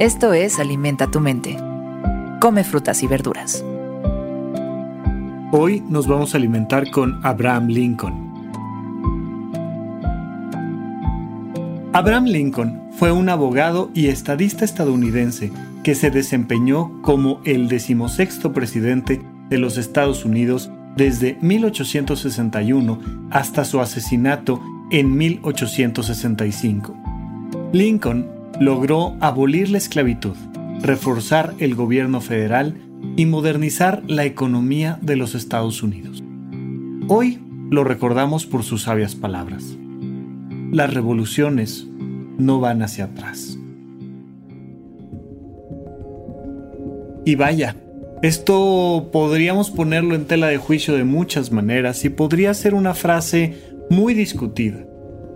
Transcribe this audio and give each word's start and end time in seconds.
Esto 0.00 0.32
es 0.32 0.58
Alimenta 0.58 1.08
tu 1.08 1.20
mente. 1.20 1.56
Come 2.40 2.64
frutas 2.64 3.04
y 3.04 3.06
verduras. 3.06 3.64
Hoy 5.52 5.84
nos 5.88 6.08
vamos 6.08 6.34
a 6.34 6.38
alimentar 6.38 6.90
con 6.90 7.24
Abraham 7.24 7.68
Lincoln. 7.68 8.12
Abraham 11.92 12.24
Lincoln 12.24 12.82
fue 12.98 13.12
un 13.12 13.28
abogado 13.28 13.92
y 13.94 14.08
estadista 14.08 14.64
estadounidense 14.64 15.52
que 15.84 15.94
se 15.94 16.10
desempeñó 16.10 17.00
como 17.00 17.40
el 17.44 17.68
decimosexto 17.68 18.52
presidente 18.52 19.22
de 19.48 19.58
los 19.58 19.78
Estados 19.78 20.24
Unidos 20.24 20.72
desde 20.96 21.38
1861 21.40 22.98
hasta 23.30 23.64
su 23.64 23.80
asesinato 23.80 24.60
en 24.90 25.16
1865. 25.16 26.96
Lincoln 27.72 28.34
logró 28.60 29.16
abolir 29.20 29.70
la 29.70 29.78
esclavitud, 29.78 30.36
reforzar 30.80 31.54
el 31.58 31.74
gobierno 31.74 32.20
federal 32.20 32.76
y 33.16 33.26
modernizar 33.26 34.02
la 34.06 34.24
economía 34.24 34.98
de 35.02 35.16
los 35.16 35.34
Estados 35.34 35.82
Unidos. 35.82 36.22
Hoy 37.08 37.40
lo 37.70 37.84
recordamos 37.84 38.46
por 38.46 38.62
sus 38.62 38.82
sabias 38.82 39.14
palabras. 39.14 39.76
Las 40.72 40.92
revoluciones 40.92 41.86
no 42.38 42.60
van 42.60 42.82
hacia 42.82 43.04
atrás. 43.04 43.58
Y 47.26 47.36
vaya, 47.36 47.76
esto 48.22 49.08
podríamos 49.12 49.70
ponerlo 49.70 50.14
en 50.14 50.26
tela 50.26 50.48
de 50.48 50.58
juicio 50.58 50.94
de 50.94 51.04
muchas 51.04 51.52
maneras 51.52 52.04
y 52.04 52.10
podría 52.10 52.52
ser 52.54 52.74
una 52.74 52.94
frase 52.94 53.54
muy 53.90 54.14
discutida. 54.14 54.84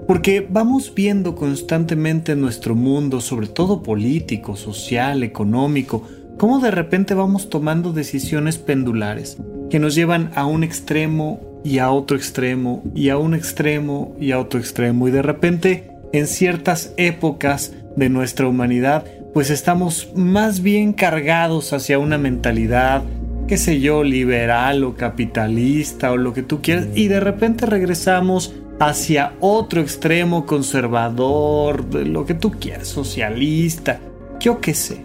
Porque 0.09 0.47
vamos 0.49 0.95
viendo 0.95 1.35
constantemente 1.35 2.33
en 2.33 2.41
nuestro 2.41 2.75
mundo, 2.75 3.21
sobre 3.21 3.47
todo 3.47 3.83
político, 3.83 4.57
social, 4.57 5.23
económico, 5.23 6.03
cómo 6.39 6.61
de 6.61 6.71
repente 6.71 7.13
vamos 7.13 7.51
tomando 7.51 7.93
decisiones 7.93 8.57
pendulares 8.57 9.37
que 9.69 9.79
nos 9.79 9.95
llevan 9.95 10.31
a 10.35 10.47
un 10.47 10.65
extremo 10.65 11.61
y 11.63 11.77
a 11.77 11.91
otro 11.91 12.17
extremo 12.17 12.83
y 12.95 13.11
a 13.11 13.19
un 13.19 13.35
extremo 13.35 14.17
y 14.19 14.33
a 14.33 14.39
otro 14.39 14.59
extremo. 14.59 15.09
Y 15.09 15.11
de 15.11 15.21
repente 15.21 15.91
en 16.15 16.27
ciertas 16.27 16.95
épocas 16.97 17.75
de 17.95 18.09
nuestra 18.09 18.49
humanidad 18.49 19.05
pues 19.35 19.51
estamos 19.51 20.11
más 20.17 20.63
bien 20.63 20.95
cargados 20.95 21.75
hacia 21.75 21.99
una 21.99 22.17
mentalidad 22.17 23.03
qué 23.47 23.59
sé 23.59 23.81
yo, 23.81 24.05
liberal 24.05 24.85
o 24.85 24.95
capitalista 24.95 26.13
o 26.13 26.17
lo 26.17 26.35
que 26.35 26.43
tú 26.43 26.61
quieras, 26.61 26.87
y 26.95 27.09
de 27.09 27.19
repente 27.19 27.65
regresamos 27.67 28.55
hacia 28.81 29.35
otro 29.41 29.81
extremo 29.81 30.47
conservador, 30.47 31.95
lo 31.95 32.27
que 32.27 32.35
tú 32.35 32.53
quieras, 32.53 32.89
socialista, 32.89 34.01
yo 34.41 34.61
qué 34.61 34.75
sé. 34.75 35.05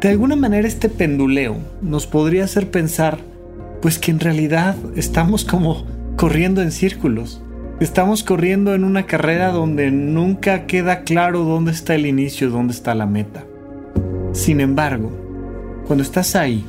De 0.00 0.08
alguna 0.08 0.36
manera 0.36 0.66
este 0.68 0.88
penduleo 0.88 1.56
nos 1.82 2.06
podría 2.06 2.44
hacer 2.44 2.70
pensar, 2.70 3.18
pues 3.82 3.98
que 3.98 4.10
en 4.10 4.20
realidad 4.20 4.76
estamos 4.96 5.44
como 5.44 5.86
corriendo 6.16 6.62
en 6.62 6.72
círculos. 6.72 7.42
Estamos 7.80 8.24
corriendo 8.24 8.74
en 8.74 8.82
una 8.82 9.06
carrera 9.06 9.52
donde 9.52 9.92
nunca 9.92 10.66
queda 10.66 11.02
claro 11.02 11.44
dónde 11.44 11.70
está 11.70 11.94
el 11.94 12.06
inicio, 12.06 12.50
dónde 12.50 12.72
está 12.72 12.94
la 12.94 13.06
meta. 13.06 13.44
Sin 14.32 14.60
embargo, 14.60 15.12
cuando 15.86 16.02
estás 16.02 16.34
ahí, 16.34 16.64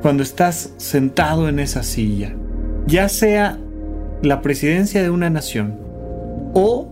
cuando 0.00 0.22
estás 0.22 0.72
sentado 0.76 1.48
en 1.48 1.58
esa 1.58 1.82
silla, 1.82 2.34
ya 2.86 3.08
sea 3.08 3.58
la 4.22 4.42
presidencia 4.42 5.02
de 5.02 5.10
una 5.10 5.30
nación 5.30 5.74
o 6.54 6.88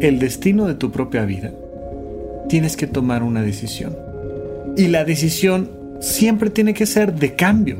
el 0.00 0.18
destino 0.18 0.66
de 0.66 0.74
tu 0.74 0.90
propia 0.90 1.24
vida, 1.24 1.50
tienes 2.48 2.76
que 2.76 2.86
tomar 2.86 3.22
una 3.22 3.42
decisión. 3.42 3.96
Y 4.76 4.88
la 4.88 5.04
decisión 5.04 5.70
siempre 6.00 6.50
tiene 6.50 6.74
que 6.74 6.86
ser 6.86 7.14
de 7.14 7.34
cambio. 7.34 7.76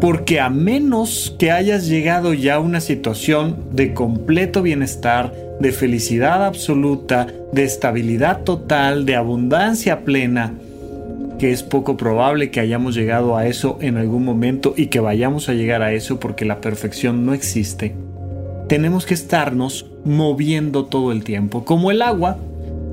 Porque 0.00 0.40
a 0.40 0.50
menos 0.50 1.36
que 1.38 1.52
hayas 1.52 1.86
llegado 1.86 2.34
ya 2.34 2.56
a 2.56 2.60
una 2.60 2.80
situación 2.80 3.56
de 3.72 3.94
completo 3.94 4.62
bienestar, 4.62 5.32
de 5.60 5.70
felicidad 5.70 6.44
absoluta, 6.44 7.28
de 7.52 7.62
estabilidad 7.62 8.42
total, 8.42 9.06
de 9.06 9.14
abundancia 9.14 10.04
plena, 10.04 10.54
que 11.38 11.52
es 11.52 11.62
poco 11.62 11.96
probable 11.96 12.50
que 12.50 12.60
hayamos 12.60 12.94
llegado 12.94 13.36
a 13.36 13.46
eso 13.46 13.78
en 13.80 13.96
algún 13.96 14.24
momento 14.24 14.74
y 14.76 14.86
que 14.86 15.00
vayamos 15.00 15.48
a 15.48 15.54
llegar 15.54 15.82
a 15.82 15.92
eso 15.92 16.18
porque 16.18 16.44
la 16.44 16.60
perfección 16.60 17.24
no 17.24 17.32
existe, 17.32 17.94
tenemos 18.72 19.04
que 19.04 19.12
estarnos 19.12 19.84
moviendo 20.02 20.86
todo 20.86 21.12
el 21.12 21.24
tiempo. 21.24 21.62
Como 21.62 21.90
el 21.90 22.00
agua, 22.00 22.38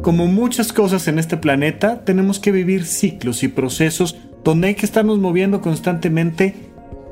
como 0.02 0.28
muchas 0.28 0.74
cosas 0.74 1.08
en 1.08 1.20
este 1.20 1.38
planeta, 1.38 2.04
tenemos 2.04 2.38
que 2.38 2.52
vivir 2.52 2.84
ciclos 2.84 3.44
y 3.44 3.48
procesos 3.48 4.18
donde 4.44 4.68
hay 4.68 4.76
que 4.76 4.86
estarnos 4.86 5.20
moviendo 5.20 5.62
constantemente 5.62 6.54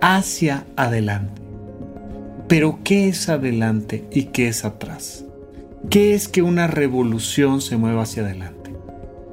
hacia 0.02 0.66
adelante. 0.76 1.42
Pero 2.50 2.80
¿qué 2.84 3.08
es 3.08 3.30
adelante 3.30 4.04
y 4.12 4.24
qué 4.24 4.50
es 4.50 4.66
atrás? 4.66 5.24
¿Qué 5.90 6.14
es 6.14 6.28
que 6.28 6.42
una 6.42 6.68
revolución 6.68 7.62
se 7.62 7.78
mueva 7.78 8.04
hacia 8.04 8.24
adelante? 8.24 8.74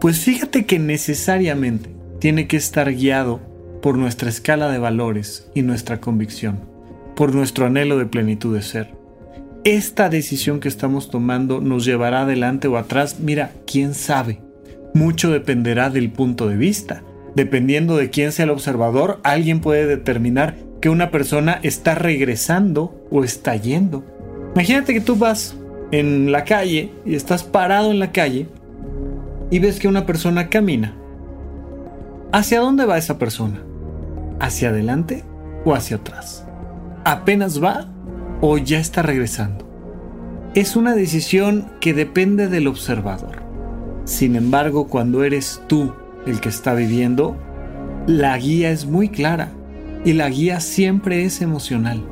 Pues 0.00 0.20
fíjate 0.20 0.64
que 0.64 0.78
necesariamente 0.78 1.90
tiene 2.20 2.46
que 2.46 2.56
estar 2.56 2.94
guiado 2.94 3.40
por 3.82 3.98
nuestra 3.98 4.28
escala 4.28 4.68
de 4.68 4.78
valores 4.78 5.50
y 5.56 5.62
nuestra 5.62 6.00
convicción, 6.00 6.60
por 7.16 7.34
nuestro 7.34 7.66
anhelo 7.66 7.98
de 7.98 8.06
plenitud 8.06 8.54
de 8.54 8.62
ser 8.62 9.03
esta 9.64 10.10
decisión 10.10 10.60
que 10.60 10.68
estamos 10.68 11.10
tomando 11.10 11.60
nos 11.60 11.86
llevará 11.86 12.22
adelante 12.22 12.68
o 12.68 12.76
atrás, 12.76 13.18
mira, 13.20 13.52
quién 13.66 13.94
sabe. 13.94 14.40
Mucho 14.92 15.30
dependerá 15.30 15.88
del 15.88 16.10
punto 16.12 16.48
de 16.48 16.56
vista. 16.56 17.02
Dependiendo 17.34 17.96
de 17.96 18.10
quién 18.10 18.30
sea 18.30 18.44
el 18.44 18.50
observador, 18.50 19.20
alguien 19.24 19.60
puede 19.60 19.86
determinar 19.86 20.56
que 20.80 20.90
una 20.90 21.10
persona 21.10 21.58
está 21.62 21.94
regresando 21.94 23.06
o 23.10 23.24
está 23.24 23.56
yendo. 23.56 24.04
Imagínate 24.54 24.92
que 24.92 25.00
tú 25.00 25.16
vas 25.16 25.56
en 25.90 26.30
la 26.30 26.44
calle 26.44 26.92
y 27.06 27.14
estás 27.14 27.42
parado 27.42 27.90
en 27.90 27.98
la 27.98 28.12
calle 28.12 28.46
y 29.50 29.58
ves 29.60 29.80
que 29.80 29.88
una 29.88 30.04
persona 30.04 30.48
camina. 30.48 30.94
¿Hacia 32.32 32.60
dónde 32.60 32.84
va 32.84 32.98
esa 32.98 33.18
persona? 33.18 33.62
¿Hacia 34.40 34.68
adelante 34.68 35.24
o 35.64 35.74
hacia 35.74 35.96
atrás? 35.96 36.46
¿Apenas 37.04 37.62
va 37.62 37.93
o 38.40 38.58
ya 38.58 38.78
está 38.78 39.02
regresando. 39.02 39.66
Es 40.54 40.76
una 40.76 40.94
decisión 40.94 41.70
que 41.80 41.94
depende 41.94 42.48
del 42.48 42.68
observador. 42.68 43.42
Sin 44.04 44.36
embargo, 44.36 44.86
cuando 44.88 45.24
eres 45.24 45.60
tú 45.66 45.92
el 46.26 46.40
que 46.40 46.48
está 46.48 46.74
viviendo, 46.74 47.36
la 48.06 48.36
guía 48.38 48.70
es 48.70 48.86
muy 48.86 49.08
clara 49.08 49.50
y 50.04 50.12
la 50.12 50.28
guía 50.28 50.60
siempre 50.60 51.24
es 51.24 51.40
emocional. 51.40 52.04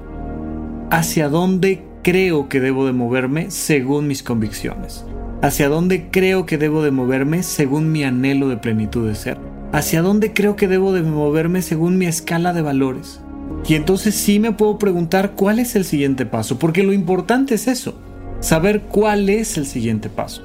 Hacia 0.91 1.29
dónde 1.29 1.85
creo 2.03 2.49
que 2.49 2.61
debo 2.61 2.85
de 2.85 2.93
moverme 2.93 3.51
según 3.51 4.09
mis 4.09 4.23
convicciones. 4.23 5.05
Hacia 5.43 5.69
dónde 5.69 6.09
creo 6.11 6.47
que 6.47 6.59
debo 6.59 6.83
de 6.83 6.91
moverme 6.91 7.43
según 7.43 7.93
mi 7.93 8.05
anhelo 8.05 8.49
de 8.49 8.57
plenitud 8.57 9.09
de 9.09 9.15
ser. 9.15 9.39
Hacia 9.73 10.03
dónde 10.03 10.33
creo 10.33 10.55
que 10.55 10.69
debo 10.69 10.93
de 10.93 11.03
moverme 11.03 11.63
según 11.63 11.97
mi 11.97 12.07
escala 12.07 12.53
de 12.53 12.63
valores. 12.63 13.22
Y 13.67 13.75
entonces 13.75 14.15
sí 14.15 14.41
me 14.41 14.53
puedo 14.53 14.79
preguntar 14.79 15.33
cuál 15.33 15.59
es 15.59 15.77
el 15.77 15.85
siguiente 15.85 16.27
paso, 16.27 16.59
porque 16.59 16.83
lo 16.83 16.93
importante 16.93 17.55
es 17.55 17.69
eso, 17.69 17.95
saber 18.41 18.83
cuál 18.83 19.29
es 19.29 19.57
el 19.57 19.67
siguiente 19.67 20.09
paso. 20.09 20.43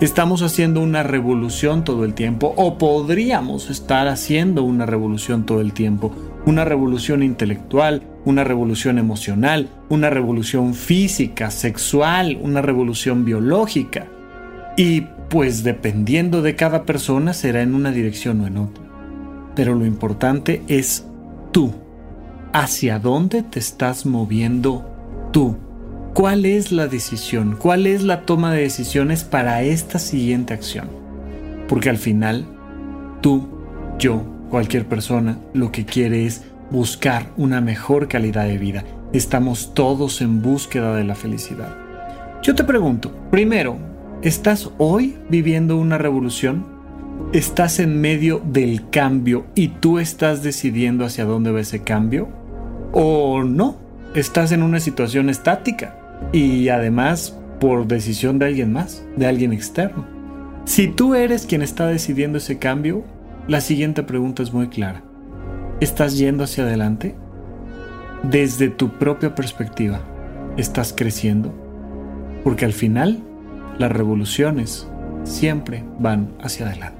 Estamos 0.00 0.42
haciendo 0.42 0.80
una 0.80 1.02
revolución 1.02 1.84
todo 1.84 2.04
el 2.04 2.14
tiempo, 2.14 2.54
o 2.56 2.78
podríamos 2.78 3.70
estar 3.70 4.08
haciendo 4.08 4.62
una 4.62 4.86
revolución 4.86 5.46
todo 5.46 5.60
el 5.60 5.72
tiempo, 5.72 6.14
una 6.46 6.64
revolución 6.64 7.22
intelectual, 7.22 8.02
una 8.24 8.44
revolución 8.44 8.98
emocional, 8.98 9.68
una 9.88 10.10
revolución 10.10 10.74
física, 10.74 11.50
sexual, 11.50 12.38
una 12.42 12.62
revolución 12.62 13.24
biológica. 13.24 14.06
Y 14.76 15.02
pues 15.28 15.64
dependiendo 15.64 16.42
de 16.42 16.56
cada 16.56 16.84
persona 16.84 17.34
será 17.34 17.62
en 17.62 17.74
una 17.74 17.92
dirección 17.92 18.40
o 18.40 18.46
en 18.46 18.56
otra. 18.56 18.84
Pero 19.54 19.74
lo 19.74 19.84
importante 19.84 20.62
es 20.68 21.06
tú 21.52 21.74
hacia 22.52 22.98
dónde 22.98 23.42
te 23.42 23.58
estás 23.58 24.06
moviendo 24.06 24.84
tú. 25.32 25.56
¿Cuál 26.14 26.44
es 26.44 26.72
la 26.72 26.88
decisión? 26.88 27.56
¿Cuál 27.56 27.86
es 27.86 28.02
la 28.02 28.22
toma 28.22 28.52
de 28.52 28.62
decisiones 28.62 29.22
para 29.22 29.62
esta 29.62 29.98
siguiente 29.98 30.54
acción? 30.54 30.88
Porque 31.68 31.88
al 31.88 31.98
final, 31.98 32.46
tú, 33.20 33.48
yo, 33.98 34.22
cualquier 34.50 34.86
persona, 34.86 35.38
lo 35.54 35.70
que 35.70 35.84
quiere 35.84 36.26
es 36.26 36.42
buscar 36.70 37.26
una 37.36 37.60
mejor 37.60 38.08
calidad 38.08 38.46
de 38.46 38.58
vida. 38.58 38.84
Estamos 39.12 39.72
todos 39.72 40.20
en 40.20 40.42
búsqueda 40.42 40.96
de 40.96 41.04
la 41.04 41.14
felicidad. 41.14 41.76
Yo 42.42 42.54
te 42.54 42.64
pregunto, 42.64 43.12
primero, 43.30 43.78
¿estás 44.22 44.70
hoy 44.78 45.16
viviendo 45.28 45.76
una 45.76 45.96
revolución? 45.96 46.66
¿Estás 47.32 47.78
en 47.78 48.00
medio 48.00 48.42
del 48.44 48.90
cambio 48.90 49.46
y 49.54 49.68
tú 49.68 50.00
estás 50.00 50.42
decidiendo 50.42 51.04
hacia 51.04 51.24
dónde 51.24 51.52
va 51.52 51.60
ese 51.60 51.82
cambio? 51.82 52.39
O 52.92 53.42
no, 53.42 53.76
estás 54.14 54.52
en 54.52 54.62
una 54.62 54.80
situación 54.80 55.30
estática 55.30 55.96
y 56.32 56.68
además 56.68 57.36
por 57.60 57.86
decisión 57.86 58.38
de 58.38 58.46
alguien 58.46 58.72
más, 58.72 59.04
de 59.16 59.26
alguien 59.26 59.52
externo. 59.52 60.06
Si 60.64 60.88
tú 60.88 61.14
eres 61.14 61.46
quien 61.46 61.62
está 61.62 61.86
decidiendo 61.86 62.38
ese 62.38 62.58
cambio, 62.58 63.04
la 63.48 63.60
siguiente 63.60 64.02
pregunta 64.02 64.42
es 64.42 64.52
muy 64.52 64.68
clara. 64.68 65.02
¿Estás 65.80 66.18
yendo 66.18 66.44
hacia 66.44 66.64
adelante? 66.64 67.14
Desde 68.22 68.68
tu 68.68 68.90
propia 68.98 69.34
perspectiva, 69.34 70.00
¿estás 70.56 70.92
creciendo? 70.96 71.54
Porque 72.44 72.64
al 72.64 72.72
final, 72.72 73.22
las 73.78 73.90
revoluciones 73.90 74.86
siempre 75.24 75.84
van 75.98 76.32
hacia 76.40 76.66
adelante. 76.66 76.99